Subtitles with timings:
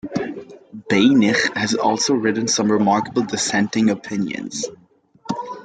[0.89, 4.65] Beinisch has also written some remarkable dissenting opinions.